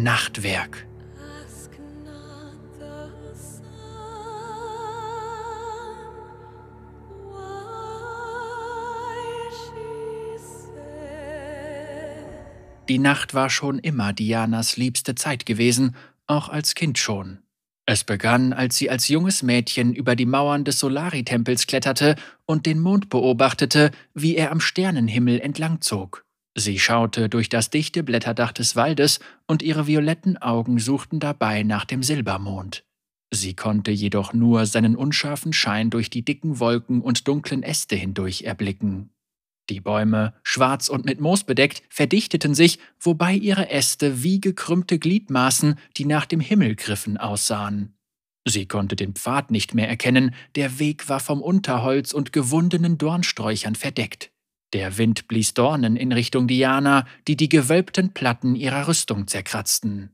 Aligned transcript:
Nachtwerk. 0.00 0.86
Die 12.88 12.98
Nacht 13.00 13.34
war 13.34 13.50
schon 13.50 13.80
immer 13.80 14.12
Dianas 14.12 14.76
liebste 14.76 15.16
Zeit 15.16 15.44
gewesen, 15.44 15.96
auch 16.28 16.48
als 16.48 16.76
Kind 16.76 16.96
schon. 16.98 17.38
Es 17.84 18.04
begann, 18.04 18.52
als 18.52 18.76
sie 18.76 18.90
als 18.90 19.08
junges 19.08 19.42
Mädchen 19.42 19.92
über 19.92 20.14
die 20.14 20.26
Mauern 20.26 20.62
des 20.62 20.78
Solari-Tempels 20.78 21.66
kletterte 21.66 22.14
und 22.46 22.66
den 22.66 22.78
Mond 22.78 23.08
beobachtete, 23.08 23.90
wie 24.14 24.36
er 24.36 24.52
am 24.52 24.60
Sternenhimmel 24.60 25.40
entlangzog. 25.40 26.24
Sie 26.58 26.80
schaute 26.80 27.28
durch 27.28 27.48
das 27.48 27.70
dichte 27.70 28.02
Blätterdach 28.02 28.50
des 28.50 28.74
Waldes 28.74 29.20
und 29.46 29.62
ihre 29.62 29.86
violetten 29.86 30.38
Augen 30.38 30.80
suchten 30.80 31.20
dabei 31.20 31.62
nach 31.62 31.84
dem 31.84 32.02
Silbermond. 32.02 32.84
Sie 33.32 33.54
konnte 33.54 33.92
jedoch 33.92 34.32
nur 34.32 34.66
seinen 34.66 34.96
unscharfen 34.96 35.52
Schein 35.52 35.88
durch 35.88 36.10
die 36.10 36.24
dicken 36.24 36.58
Wolken 36.58 37.00
und 37.00 37.28
dunklen 37.28 37.62
Äste 37.62 37.94
hindurch 37.94 38.42
erblicken. 38.42 39.10
Die 39.70 39.80
Bäume, 39.80 40.34
schwarz 40.42 40.88
und 40.88 41.04
mit 41.04 41.20
Moos 41.20 41.44
bedeckt, 41.44 41.84
verdichteten 41.90 42.56
sich, 42.56 42.80
wobei 42.98 43.34
ihre 43.34 43.70
Äste 43.70 44.24
wie 44.24 44.40
gekrümmte 44.40 44.98
Gliedmaßen, 44.98 45.78
die 45.96 46.06
nach 46.06 46.26
dem 46.26 46.40
Himmel 46.40 46.74
griffen, 46.74 47.18
aussahen. 47.18 47.94
Sie 48.44 48.66
konnte 48.66 48.96
den 48.96 49.14
Pfad 49.14 49.52
nicht 49.52 49.74
mehr 49.74 49.88
erkennen, 49.88 50.34
der 50.56 50.80
Weg 50.80 51.08
war 51.08 51.20
vom 51.20 51.40
Unterholz 51.40 52.12
und 52.12 52.32
gewundenen 52.32 52.98
Dornsträuchern 52.98 53.76
verdeckt. 53.76 54.32
Der 54.74 54.98
Wind 54.98 55.28
blies 55.28 55.54
Dornen 55.54 55.96
in 55.96 56.12
Richtung 56.12 56.46
Diana, 56.46 57.06
die 57.26 57.36
die 57.36 57.48
gewölbten 57.48 58.12
Platten 58.12 58.54
ihrer 58.54 58.86
Rüstung 58.86 59.26
zerkratzten. 59.26 60.10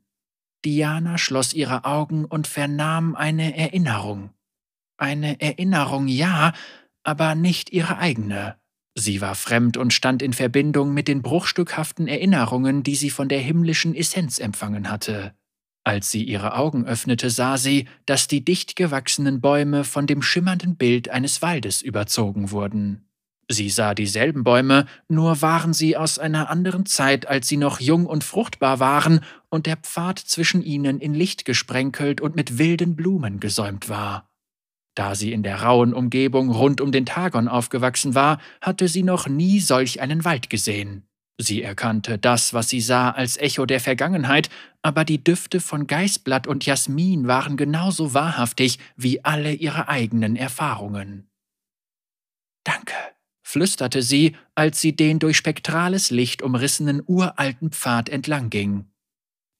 Diana 0.64 1.18
schloss 1.18 1.52
ihre 1.52 1.84
Augen 1.84 2.24
und 2.24 2.46
vernahm 2.46 3.16
eine 3.16 3.56
Erinnerung. 3.56 4.30
Eine 4.96 5.40
Erinnerung, 5.40 6.06
ja, 6.06 6.52
aber 7.02 7.34
nicht 7.34 7.70
ihre 7.70 7.98
eigene. 7.98 8.56
Sie 8.96 9.20
war 9.20 9.34
fremd 9.34 9.76
und 9.76 9.92
stand 9.92 10.22
in 10.22 10.32
Verbindung 10.32 10.94
mit 10.94 11.08
den 11.08 11.20
bruchstückhaften 11.20 12.06
Erinnerungen, 12.06 12.84
die 12.84 12.94
sie 12.94 13.10
von 13.10 13.28
der 13.28 13.40
himmlischen 13.40 13.94
Essenz 13.94 14.38
empfangen 14.38 14.88
hatte. 14.88 15.34
Als 15.82 16.10
sie 16.10 16.22
ihre 16.22 16.54
Augen 16.54 16.86
öffnete, 16.86 17.28
sah 17.28 17.58
sie, 17.58 17.88
dass 18.06 18.28
die 18.28 18.44
dicht 18.44 18.76
gewachsenen 18.76 19.40
Bäume 19.40 19.84
von 19.84 20.06
dem 20.06 20.22
schimmernden 20.22 20.76
Bild 20.76 21.10
eines 21.10 21.42
Waldes 21.42 21.82
überzogen 21.82 22.52
wurden. 22.52 23.04
Sie 23.48 23.68
sah 23.68 23.94
dieselben 23.94 24.42
Bäume, 24.42 24.86
nur 25.08 25.42
waren 25.42 25.74
sie 25.74 25.96
aus 25.96 26.18
einer 26.18 26.48
anderen 26.48 26.86
Zeit, 26.86 27.28
als 27.28 27.46
sie 27.46 27.58
noch 27.58 27.80
jung 27.80 28.06
und 28.06 28.24
fruchtbar 28.24 28.80
waren 28.80 29.20
und 29.50 29.66
der 29.66 29.76
Pfad 29.76 30.18
zwischen 30.18 30.62
ihnen 30.62 30.98
in 30.98 31.14
Licht 31.14 31.44
gesprenkelt 31.44 32.20
und 32.20 32.36
mit 32.36 32.58
wilden 32.58 32.96
Blumen 32.96 33.40
gesäumt 33.40 33.88
war. 33.88 34.30
Da 34.94 35.14
sie 35.14 35.32
in 35.32 35.42
der 35.42 35.62
rauen 35.62 35.92
Umgebung 35.92 36.50
rund 36.50 36.80
um 36.80 36.92
den 36.92 37.04
Tagon 37.04 37.48
aufgewachsen 37.48 38.14
war, 38.14 38.38
hatte 38.60 38.88
sie 38.88 39.02
noch 39.02 39.28
nie 39.28 39.60
solch 39.60 40.00
einen 40.00 40.24
Wald 40.24 40.48
gesehen. 40.48 41.06
Sie 41.36 41.62
erkannte 41.62 42.16
das, 42.16 42.54
was 42.54 42.68
sie 42.68 42.80
sah, 42.80 43.10
als 43.10 43.36
Echo 43.36 43.66
der 43.66 43.80
Vergangenheit, 43.80 44.50
aber 44.82 45.04
die 45.04 45.22
Düfte 45.22 45.60
von 45.60 45.88
Geißblatt 45.88 46.46
und 46.46 46.64
Jasmin 46.64 47.26
waren 47.26 47.56
genauso 47.56 48.14
wahrhaftig 48.14 48.78
wie 48.96 49.24
alle 49.24 49.52
ihre 49.52 49.88
eigenen 49.88 50.36
Erfahrungen. 50.36 51.28
Flüsterte 53.54 54.02
sie, 54.02 54.34
als 54.56 54.80
sie 54.80 54.96
den 54.96 55.20
durch 55.20 55.36
spektrales 55.36 56.10
Licht 56.10 56.42
umrissenen 56.42 57.04
uralten 57.06 57.70
Pfad 57.70 58.08
entlang 58.08 58.50
ging. 58.50 58.86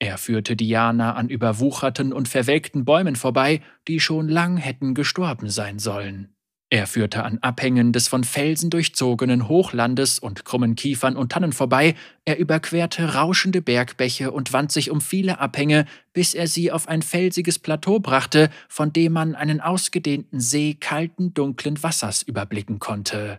Er 0.01 0.19
führte 0.19 0.57
Diana 0.57 1.15
an 1.15 1.29
überwucherten 1.29 2.13
und 2.13 2.27
verwelkten 2.27 2.85
Bäumen 2.85 3.15
vorbei, 3.15 3.63
die 3.87 4.01
schon 4.01 4.29
lang 4.29 4.57
hätten 4.57 4.95
gestorben 4.95 5.49
sein 5.49 5.79
sollen. 5.79 6.35
Er 6.71 6.89
führte 6.89 7.23
an 7.23 7.39
Abhängen 7.39 7.93
des 7.93 8.09
von 8.09 8.25
Felsen 8.25 8.69
durchzogenen 8.69 9.47
Hochlandes 9.47 10.19
und 10.19 10.45
krummen 10.45 10.75
Kiefern 10.75 11.17
und 11.17 11.31
Tannen 11.31 11.53
vorbei, 11.53 11.95
er 12.25 12.41
überquerte 12.41 13.15
rauschende 13.15 13.63
Bergbäche 13.63 14.33
und 14.33 14.53
wand 14.53 14.73
sich 14.73 14.91
um 14.91 15.01
viele 15.01 15.39
Abhänge, 15.39 15.87
bis 16.13 16.35
er 16.35 16.49
sie 16.49 16.73
auf 16.73 16.89
ein 16.89 17.03
felsiges 17.03 17.61
Plateau 17.61 18.01
brachte, 18.01 18.51
von 18.69 18.93
dem 18.93 19.13
man 19.13 19.37
einen 19.37 19.61
ausgedehnten 19.61 20.41
See 20.41 20.75
kalten, 20.75 21.33
dunklen 21.33 21.81
Wassers 21.81 22.25
überblicken 22.25 22.81
konnte. 22.81 23.39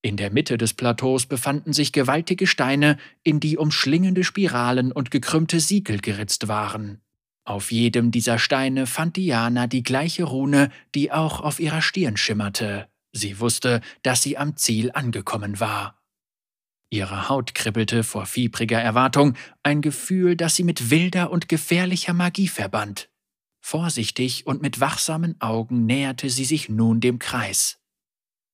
In 0.00 0.16
der 0.16 0.30
Mitte 0.30 0.58
des 0.58 0.74
Plateaus 0.74 1.26
befanden 1.26 1.72
sich 1.72 1.92
gewaltige 1.92 2.46
Steine, 2.46 2.98
in 3.24 3.40
die 3.40 3.56
umschlingende 3.58 4.22
Spiralen 4.22 4.92
und 4.92 5.10
gekrümmte 5.10 5.58
Siegel 5.58 5.98
geritzt 5.98 6.46
waren. 6.46 7.00
Auf 7.44 7.72
jedem 7.72 8.10
dieser 8.10 8.38
Steine 8.38 8.86
fand 8.86 9.16
Diana 9.16 9.66
die 9.66 9.82
gleiche 9.82 10.24
Rune, 10.24 10.70
die 10.94 11.10
auch 11.10 11.40
auf 11.40 11.60
ihrer 11.60 11.82
Stirn 11.82 12.16
schimmerte. 12.16 12.88
Sie 13.12 13.40
wusste, 13.40 13.80
dass 14.02 14.22
sie 14.22 14.36
am 14.36 14.56
Ziel 14.56 14.92
angekommen 14.92 15.58
war. 15.58 15.98
Ihre 16.90 17.28
Haut 17.28 17.54
kribbelte 17.54 18.04
vor 18.04 18.26
fiebriger 18.26 18.80
Erwartung, 18.80 19.34
ein 19.62 19.82
Gefühl, 19.82 20.36
das 20.36 20.56
sie 20.56 20.64
mit 20.64 20.90
wilder 20.90 21.30
und 21.30 21.48
gefährlicher 21.48 22.14
Magie 22.14 22.48
verband. 22.48 23.10
Vorsichtig 23.60 24.46
und 24.46 24.62
mit 24.62 24.80
wachsamen 24.80 25.40
Augen 25.40 25.84
näherte 25.84 26.30
sie 26.30 26.44
sich 26.44 26.68
nun 26.68 27.00
dem 27.00 27.18
Kreis. 27.18 27.77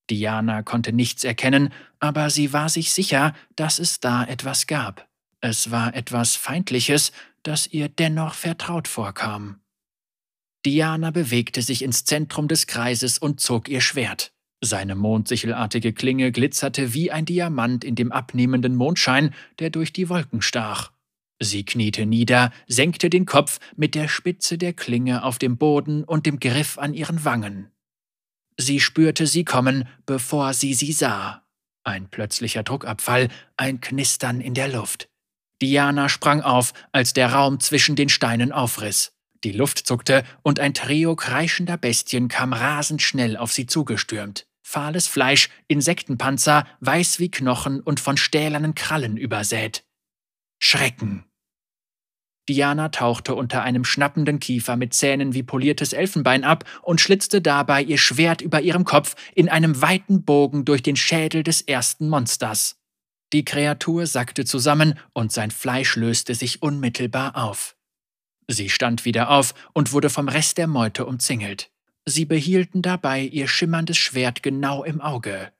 Diana 0.09 0.63
konnte 0.63 0.93
nichts 0.93 1.23
erkennen, 1.23 1.69
aber 1.99 2.29
sie 2.29 2.53
war 2.53 2.69
sich 2.69 2.91
sicher, 2.91 3.33
dass 3.55 3.79
es 3.79 3.99
da 3.99 4.23
etwas 4.23 4.67
gab. 4.67 5.07
Es 5.41 5.71
war 5.71 5.95
etwas 5.95 6.35
Feindliches, 6.35 7.11
das 7.43 7.67
ihr 7.67 7.89
dennoch 7.89 8.33
vertraut 8.33 8.87
vorkam. 8.87 9.59
Diana 10.65 11.11
bewegte 11.11 11.61
sich 11.61 11.83
ins 11.83 12.05
Zentrum 12.05 12.47
des 12.47 12.65
Kreises 12.65 13.19
und 13.19 13.39
zog 13.39 13.69
ihr 13.69 13.81
Schwert. 13.81 14.31
Seine 14.61 14.95
mondsichelartige 14.95 15.93
Klinge 15.93 16.31
glitzerte 16.31 16.93
wie 16.93 17.11
ein 17.11 17.25
Diamant 17.25 17.83
in 17.83 17.93
dem 17.93 18.11
abnehmenden 18.11 18.75
Mondschein, 18.75 19.33
der 19.59 19.69
durch 19.69 19.93
die 19.93 20.09
Wolken 20.09 20.41
stach. 20.41 20.91
Sie 21.39 21.65
kniete 21.65 22.05
nieder, 22.05 22.51
senkte 22.65 23.09
den 23.09 23.25
Kopf 23.25 23.59
mit 23.75 23.93
der 23.93 24.07
Spitze 24.07 24.57
der 24.57 24.73
Klinge 24.73 25.23
auf 25.23 25.37
dem 25.37 25.57
Boden 25.57 26.03
und 26.03 26.25
dem 26.25 26.39
Griff 26.39 26.79
an 26.79 26.93
ihren 26.93 27.25
Wangen. 27.25 27.69
Sie 28.57 28.79
spürte 28.79 29.27
sie 29.27 29.43
kommen, 29.43 29.87
bevor 30.05 30.53
sie 30.53 30.73
sie 30.73 30.93
sah. 30.93 31.43
Ein 31.83 32.09
plötzlicher 32.09 32.63
Druckabfall, 32.63 33.29
ein 33.57 33.81
Knistern 33.81 34.41
in 34.41 34.53
der 34.53 34.69
Luft. 34.69 35.09
Diana 35.61 36.09
sprang 36.09 36.41
auf, 36.41 36.73
als 36.91 37.13
der 37.13 37.31
Raum 37.31 37.59
zwischen 37.59 37.95
den 37.95 38.09
Steinen 38.09 38.51
aufriss. 38.51 39.13
Die 39.43 39.51
Luft 39.51 39.85
zuckte 39.85 40.23
und 40.41 40.59
ein 40.59 40.73
Trio 40.73 41.15
kreischender 41.15 41.77
Bestien 41.77 42.27
kam 42.27 42.53
rasend 42.53 43.01
schnell 43.01 43.37
auf 43.37 43.53
sie 43.53 43.67
zugestürmt. 43.67 44.47
Fahles 44.63 45.07
Fleisch, 45.07 45.49
Insektenpanzer, 45.67 46.65
weiß 46.79 47.19
wie 47.19 47.29
Knochen 47.29 47.79
und 47.79 47.99
von 47.99 48.17
stählernen 48.17 48.73
Krallen 48.73 49.17
übersät. 49.17 49.85
Schrecken. 50.57 51.25
Diana 52.47 52.89
tauchte 52.89 53.33
unter 53.33 53.63
einem 53.63 53.83
schnappenden 53.83 54.39
Kiefer 54.39 54.75
mit 54.75 54.93
Zähnen 54.93 55.33
wie 55.33 55.43
poliertes 55.43 55.93
Elfenbein 55.93 56.43
ab 56.43 56.63
und 56.83 57.01
schlitzte 57.01 57.41
dabei 57.41 57.81
ihr 57.81 57.97
Schwert 57.97 58.41
über 58.41 58.61
ihrem 58.61 58.85
Kopf 58.85 59.15
in 59.33 59.49
einem 59.49 59.81
weiten 59.81 60.23
Bogen 60.23 60.63
durch 60.63 60.83
den 60.83 60.95
Schädel 60.95 61.43
des 61.43 61.61
ersten 61.61 62.07
Monsters. 62.07 62.77
Die 63.33 63.43
Kreatur 63.43 64.05
sackte 64.05 64.45
zusammen 64.45 64.99
und 65.13 65.31
sein 65.31 65.49
Fleisch 65.49 65.95
löste 65.95 66.35
sich 66.35 66.61
unmittelbar 66.61 67.35
auf. 67.35 67.75
Sie 68.47 68.69
stand 68.69 69.05
wieder 69.05 69.31
auf 69.31 69.55
und 69.73 69.91
wurde 69.91 70.11
vom 70.11 70.29
Rest 70.29 70.59
der 70.59 70.67
Meute 70.67 71.07
umzingelt. 71.07 71.71
Sie 72.05 72.25
behielten 72.25 72.83
dabei 72.83 73.21
ihr 73.21 73.47
schimmerndes 73.47 73.97
Schwert 73.97 74.43
genau 74.43 74.83
im 74.83 75.01
Auge. 75.01 75.51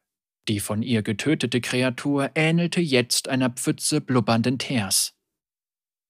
Die 0.47 0.59
von 0.59 0.83
ihr 0.83 1.01
getötete 1.01 1.59
Kreatur 1.59 2.29
ähnelte 2.35 2.79
jetzt 2.81 3.27
einer 3.27 3.49
Pfütze 3.49 3.99
blubbernden 3.99 4.59
Teers. 4.59 5.14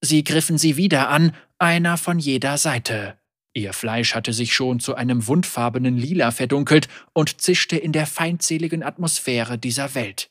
Sie 0.02 0.24
griffen 0.24 0.58
sie 0.58 0.78
wieder 0.78 1.10
an, 1.10 1.34
einer 1.58 1.98
von 1.98 2.20
jeder 2.20 2.58
Seite. 2.58 3.18
Ihr 3.54 3.72
Fleisch 3.72 4.16
hatte 4.16 4.34
sich 4.34 4.54
schon 4.54 4.80
zu 4.80 4.96
einem 4.96 5.28
wundfarbenen 5.28 5.98
Lila 5.98 6.32
verdunkelt 6.32 6.90
und 7.14 7.42
zischte 7.42 7.78
in 7.78 7.94
der 7.94 8.06
feindseligen 8.06 8.84
Atmosphäre 8.84 9.58
dieser 9.58 9.96
Welt. 9.96 10.30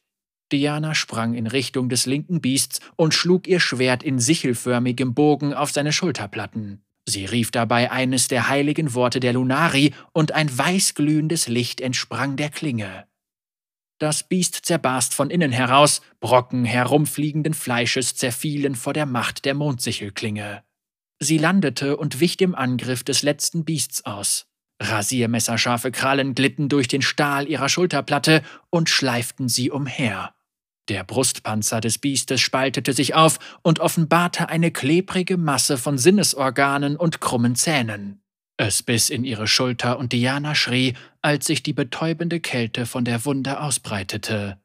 Diana 0.52 0.94
sprang 0.94 1.34
in 1.34 1.46
Richtung 1.46 1.88
des 1.88 2.05
linken 2.05 2.40
Biests 2.43 2.81
und 2.96 3.14
schlug 3.14 3.49
ihr 3.49 3.61
Schwert 3.61 4.02
in 4.02 4.19
sichelförmigem 4.19 5.14
Bogen 5.14 5.55
auf 5.55 5.72
seine 5.72 5.93
Schulterplatten. 5.93 6.84
Sie 7.06 7.25
rief 7.25 7.50
dabei 7.50 7.90
eines 7.90 8.28
der 8.28 8.49
heiligen 8.49 8.94
Worte 8.94 9.20
der 9.20 9.32
Lunari, 9.32 9.93
und 10.12 10.32
ein 10.32 10.56
weißglühendes 10.56 11.49
Licht 11.49 11.81
entsprang 11.81 12.37
der 12.37 12.50
Klinge. 12.50 13.06
Das 13.99 14.25
Biest 14.25 14.67
zerbarst 14.67 15.14
von 15.14 15.31
innen 15.31 15.52
heraus, 15.52 16.00
Brocken 16.20 16.64
herumfliegenden 16.64 17.55
Fleisches 17.55 18.17
zerfielen 18.17 18.75
vor 18.75 18.93
der 18.93 19.06
Macht 19.06 19.44
der 19.44 19.55
Mondsichelklinge. 19.55 20.64
Sie 21.20 21.38
landete 21.38 21.96
und 21.96 22.20
wich 22.20 22.37
dem 22.37 22.55
Angriff 22.55 23.05
des 23.05 23.23
letzten 23.23 23.64
Biests 23.64 24.05
aus. 24.05 24.46
Rasiermesserscharfe 24.82 25.93
Krallen 25.93 26.35
glitten 26.35 26.69
durch 26.69 26.88
den 26.88 27.02
Stahl 27.02 27.49
ihrer 27.49 27.69
Schulterplatte 27.69 28.43
und 28.70 28.88
schleiften 28.91 29.49
sie 29.49 29.70
umher. 29.70 30.35
Der 30.88 31.05
Brustpanzer 31.05 31.81
des 31.81 31.99
Biestes 31.99 32.40
spaltete 32.40 32.93
sich 32.93 33.14
auf 33.14 33.38
und 33.62 33.81
offenbarte 33.81 34.49
eine 34.49 34.70
klebrige 34.70 35.38
Masse 35.38 35.79
von 35.79 35.97
Sinnesorganen 35.97 36.97
und 36.97 37.20
krummen 37.20 37.55
Zähnen. 37.55 38.24
Es 38.56 38.82
biss 38.82 39.10
in 39.10 39.24
ihre 39.24 39.48
Schulter 39.48 39.98
und 39.98 40.12
Diana 40.12 40.54
schrie, 40.54 40.94
als 41.22 41.46
sich 41.46 41.62
die 41.62 41.72
betäubende 41.72 42.40
Kälte 42.40 42.86
von 42.86 43.04
der 43.04 43.24
Wunde 43.24 43.60
ausbreitete. 43.60 44.58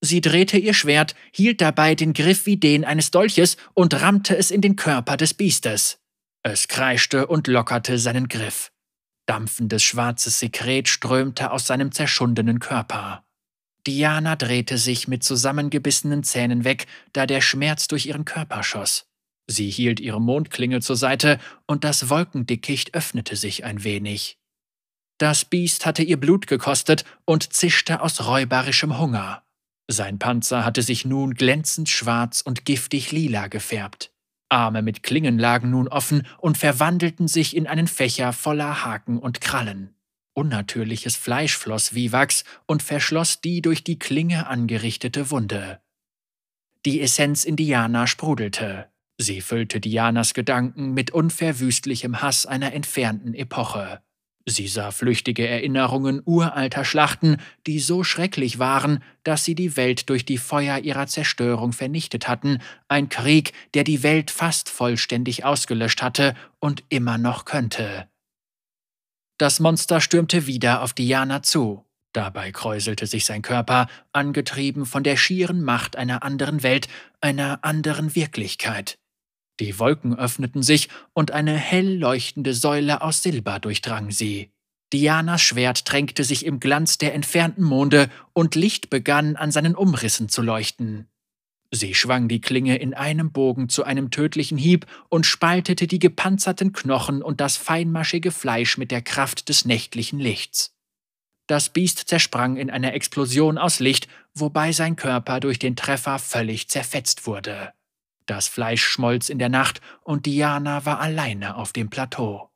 Sie 0.00 0.20
drehte 0.20 0.58
ihr 0.58 0.74
Schwert, 0.74 1.14
hielt 1.32 1.60
dabei 1.60 1.94
den 1.94 2.12
Griff 2.12 2.46
wie 2.46 2.56
den 2.56 2.84
eines 2.84 3.10
Dolches 3.10 3.56
und 3.74 4.00
rammte 4.00 4.36
es 4.36 4.50
in 4.50 4.60
den 4.60 4.76
Körper 4.76 5.16
des 5.16 5.34
Biestes. 5.34 5.98
Es 6.42 6.68
kreischte 6.68 7.26
und 7.26 7.48
lockerte 7.48 7.98
seinen 7.98 8.28
Griff. 8.28 8.70
Dampfendes 9.26 9.82
schwarzes 9.82 10.38
Sekret 10.38 10.88
strömte 10.88 11.50
aus 11.50 11.66
seinem 11.66 11.90
zerschundenen 11.90 12.60
Körper. 12.60 13.24
Diana 13.86 14.36
drehte 14.36 14.78
sich 14.78 15.08
mit 15.08 15.24
zusammengebissenen 15.24 16.22
Zähnen 16.22 16.64
weg, 16.64 16.86
da 17.12 17.26
der 17.26 17.40
Schmerz 17.40 17.88
durch 17.88 18.06
ihren 18.06 18.24
Körper 18.24 18.62
schoss. 18.62 19.08
Sie 19.46 19.70
hielt 19.70 20.00
ihre 20.00 20.20
Mondklinge 20.20 20.80
zur 20.80 20.96
Seite 20.96 21.38
und 21.66 21.84
das 21.84 22.08
Wolkendickicht 22.08 22.94
öffnete 22.94 23.36
sich 23.36 23.64
ein 23.64 23.84
wenig. 23.84 24.38
Das 25.18 25.44
Biest 25.44 25.86
hatte 25.86 26.02
ihr 26.02 26.18
Blut 26.18 26.46
gekostet 26.46 27.04
und 27.24 27.52
zischte 27.52 28.02
aus 28.02 28.26
räuberischem 28.26 28.98
Hunger. 28.98 29.44
Sein 29.88 30.18
Panzer 30.18 30.64
hatte 30.64 30.82
sich 30.82 31.04
nun 31.04 31.34
glänzend 31.34 31.88
schwarz 31.88 32.40
und 32.40 32.64
giftig 32.64 33.12
lila 33.12 33.46
gefärbt. 33.46 34.12
Arme 34.48 34.82
mit 34.82 35.02
Klingen 35.02 35.38
lagen 35.38 35.70
nun 35.70 35.88
offen 35.88 36.26
und 36.38 36.58
verwandelten 36.58 37.28
sich 37.28 37.56
in 37.56 37.66
einen 37.66 37.88
Fächer 37.88 38.32
voller 38.32 38.84
Haken 38.84 39.18
und 39.18 39.40
Krallen. 39.40 39.94
Unnatürliches 40.34 41.16
Fleisch 41.16 41.56
floss 41.56 41.94
wie 41.94 42.12
Wachs 42.12 42.44
und 42.66 42.82
verschloss 42.82 43.40
die 43.40 43.62
durch 43.62 43.84
die 43.84 43.98
Klinge 43.98 44.46
angerichtete 44.48 45.30
Wunde. 45.30 45.80
Die 46.84 47.00
Essenz 47.00 47.44
in 47.44 47.56
Diana 47.56 48.06
sprudelte. 48.06 48.90
Sie 49.18 49.40
füllte 49.40 49.80
Dianas 49.80 50.34
Gedanken 50.34 50.92
mit 50.92 51.10
unverwüstlichem 51.10 52.20
Hass 52.20 52.44
einer 52.44 52.72
entfernten 52.74 53.34
Epoche. 53.34 54.00
Sie 54.48 54.68
sah 54.68 54.92
flüchtige 54.92 55.48
Erinnerungen 55.48 56.22
uralter 56.24 56.84
Schlachten, 56.84 57.38
die 57.66 57.80
so 57.80 58.04
schrecklich 58.04 58.60
waren, 58.60 59.02
dass 59.24 59.44
sie 59.44 59.56
die 59.56 59.76
Welt 59.76 60.08
durch 60.08 60.24
die 60.24 60.38
Feuer 60.38 60.78
ihrer 60.78 61.08
Zerstörung 61.08 61.72
vernichtet 61.72 62.28
hatten, 62.28 62.60
ein 62.86 63.08
Krieg, 63.08 63.52
der 63.74 63.82
die 63.82 64.04
Welt 64.04 64.30
fast 64.30 64.68
vollständig 64.68 65.44
ausgelöscht 65.44 66.00
hatte 66.00 66.34
und 66.60 66.84
immer 66.90 67.18
noch 67.18 67.44
könnte. 67.44 68.08
Das 69.36 69.58
Monster 69.58 70.00
stürmte 70.00 70.46
wieder 70.46 70.82
auf 70.82 70.92
Diana 70.92 71.42
zu. 71.42 71.84
Dabei 72.12 72.52
kräuselte 72.52 73.06
sich 73.06 73.24
sein 73.24 73.42
Körper, 73.42 73.88
angetrieben 74.12 74.86
von 74.86 75.02
der 75.02 75.16
schieren 75.16 75.62
Macht 75.62 75.96
einer 75.96 76.22
anderen 76.22 76.62
Welt, 76.62 76.86
einer 77.20 77.64
anderen 77.64 78.14
Wirklichkeit. 78.14 78.96
Die 79.60 79.78
Wolken 79.78 80.18
öffneten 80.18 80.62
sich 80.62 80.88
und 81.12 81.30
eine 81.30 81.56
hell 81.56 81.98
leuchtende 81.98 82.54
Säule 82.54 83.02
aus 83.02 83.22
Silber 83.22 83.58
durchdrang 83.58 84.10
sie. 84.10 84.50
Dianas 84.92 85.42
Schwert 85.42 85.84
tränkte 85.84 86.22
sich 86.22 86.46
im 86.46 86.60
Glanz 86.60 86.98
der 86.98 87.14
entfernten 87.14 87.64
Monde 87.64 88.08
und 88.32 88.54
Licht 88.54 88.90
begann 88.90 89.34
an 89.36 89.50
seinen 89.50 89.74
Umrissen 89.74 90.28
zu 90.28 90.42
leuchten. 90.42 91.08
Sie 91.72 91.94
schwang 91.94 92.28
die 92.28 92.40
Klinge 92.40 92.76
in 92.76 92.94
einem 92.94 93.32
Bogen 93.32 93.68
zu 93.68 93.82
einem 93.82 94.10
tödlichen 94.10 94.56
Hieb 94.56 94.86
und 95.08 95.26
spaltete 95.26 95.88
die 95.88 95.98
gepanzerten 95.98 96.72
Knochen 96.72 97.22
und 97.22 97.40
das 97.40 97.56
feinmaschige 97.56 98.30
Fleisch 98.30 98.78
mit 98.78 98.92
der 98.92 99.02
Kraft 99.02 99.48
des 99.48 99.64
nächtlichen 99.64 100.20
Lichts. 100.20 100.76
Das 101.48 101.68
Biest 101.68 102.08
zersprang 102.08 102.56
in 102.56 102.70
einer 102.70 102.94
Explosion 102.94 103.58
aus 103.58 103.80
Licht, 103.80 104.08
wobei 104.34 104.72
sein 104.72 104.96
Körper 104.96 105.40
durch 105.40 105.58
den 105.58 105.76
Treffer 105.76 106.18
völlig 106.18 106.68
zerfetzt 106.68 107.26
wurde. 107.26 107.72
Das 108.26 108.48
Fleisch 108.48 108.84
schmolz 108.84 109.28
in 109.28 109.38
der 109.38 109.48
Nacht 109.48 109.80
und 110.02 110.26
Diana 110.26 110.84
war 110.84 111.00
alleine 111.00 111.56
auf 111.56 111.72
dem 111.72 111.90
Plateau. 111.90 112.50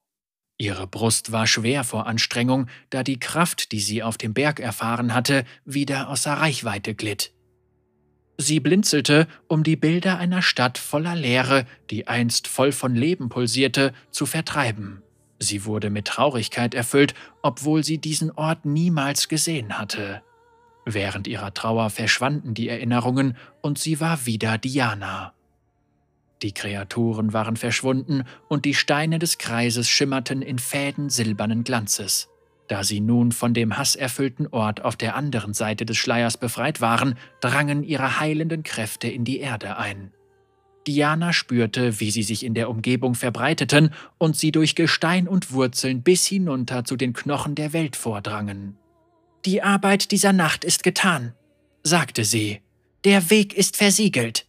Ihre 0.59 0.87
Brust 0.87 1.33
war 1.33 1.47
schwer 1.47 1.85
vor 1.85 2.07
Anstrengung, 2.07 2.67
da 2.91 3.03
die 3.03 3.19
Kraft, 3.19 3.73
die 3.73 3.81
sie 3.81 4.03
auf 4.03 4.19
dem 4.19 4.35
Berg 4.35 4.61
erfahren 4.61 5.15
hatte, 5.15 5.45
wieder 5.65 6.11
außer 6.11 6.35
Reichweite 6.35 6.95
glitt. 6.95 7.33
Sie 8.37 8.59
blinzelte, 8.59 9.27
um 9.49 9.63
die 9.63 9.77
Bilder 9.77 10.19
einer 10.19 10.43
Stadt 10.43 10.77
voller 10.77 11.15
Leere, 11.15 11.67
die 11.91 12.09
einst 12.09 12.49
voll 12.49 12.73
von 12.73 12.95
Leben 12.95 13.29
pulsierte, 13.29 13.95
zu 14.11 14.27
vertreiben. 14.27 15.03
Sie 15.39 15.65
wurde 15.65 15.89
mit 15.89 16.07
Traurigkeit 16.07 16.75
erfüllt, 16.75 17.15
obwohl 17.43 17.85
sie 17.85 17.99
diesen 17.99 18.31
Ort 18.31 18.67
niemals 18.67 19.29
gesehen 19.29 19.79
hatte. 19.79 20.23
Während 20.85 21.27
ihrer 21.27 21.55
Trauer 21.55 21.91
verschwanden 21.91 22.55
die 22.55 22.69
Erinnerungen 22.69 23.37
und 23.63 23.79
sie 23.79 24.01
war 24.01 24.27
wieder 24.27 24.59
Diana. 24.59 25.33
Die 26.43 26.53
Kreaturen 26.53 27.33
waren 27.33 27.57
verschwunden 27.57 28.25
und 28.49 28.65
die 28.65 28.75
Steine 28.75 29.19
des 29.19 29.39
Kreises 29.39 29.89
schimmerten 29.89 30.43
in 30.43 30.59
Fäden 30.59 31.11
silbernen 31.11 31.65
Glanzes. 31.65 32.29
Da 32.69 32.85
sie 32.85 33.01
nun 33.01 33.33
von 33.33 33.53
dem 33.53 33.77
hasserfüllten 33.77 34.47
Ort 34.47 34.85
auf 34.85 34.97
der 34.97 35.17
anderen 35.17 35.55
Seite 35.55 35.85
des 35.85 35.97
Schleiers 35.97 36.37
befreit 36.37 36.81
waren, 36.81 37.17
drangen 37.41 37.83
ihre 37.83 38.21
heilenden 38.21 38.63
Kräfte 38.63 39.09
in 39.09 39.25
die 39.25 39.41
Erde 39.41 39.77
ein. 39.77 40.13
Diana 40.87 41.33
spürte, 41.33 42.01
wie 42.01 42.11
sie 42.11 42.23
sich 42.23 42.45
in 42.45 42.55
der 42.55 42.71
Umgebung 42.71 43.15
verbreiteten 43.15 43.93
und 44.19 44.37
sie 44.37 44.53
durch 44.53 44.75
Gestein 44.75 45.29
und 45.29 45.53
Wurzeln 45.53 46.03
bis 46.03 46.27
hinunter 46.27 46.85
zu 46.85 46.97
den 46.97 47.13
Knochen 47.13 47.55
der 47.55 47.73
Welt 47.73 47.97
vordrangen. 47.97 48.77
Die 49.45 49.63
Arbeit 49.63 50.11
dieser 50.11 50.33
Nacht 50.33 50.65
ist 50.65 50.83
getan, 50.83 51.35
sagte 51.83 52.25
sie. 52.25 52.61
Der 53.05 53.31
Weg 53.31 53.55
ist 53.55 53.77
versiegelt. 53.77 54.47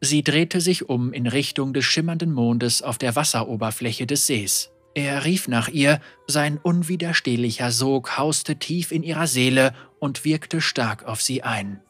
Sie 0.00 0.22
drehte 0.22 0.60
sich 0.60 0.88
um 0.88 1.12
in 1.12 1.26
Richtung 1.26 1.74
des 1.74 1.84
schimmernden 1.84 2.32
Mondes 2.32 2.82
auf 2.82 2.96
der 2.96 3.16
Wasseroberfläche 3.16 4.06
des 4.06 4.26
Sees. 4.26 4.70
Er 4.94 5.24
rief 5.24 5.46
nach 5.46 5.68
ihr, 5.68 6.00
sein 6.26 6.58
unwiderstehlicher 6.58 7.70
Sog 7.70 8.18
hauste 8.18 8.56
tief 8.56 8.92
in 8.92 9.02
ihrer 9.02 9.26
Seele 9.26 9.74
und 9.98 10.24
wirkte 10.24 10.60
stark 10.60 11.04
auf 11.04 11.22
sie 11.22 11.42
ein. 11.42 11.80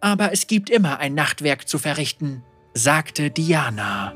Aber 0.00 0.32
es 0.32 0.46
gibt 0.46 0.70
immer 0.70 0.98
ein 0.98 1.14
Nachtwerk 1.14 1.68
zu 1.68 1.78
verrichten, 1.78 2.42
sagte 2.74 3.30
Diana. 3.30 4.14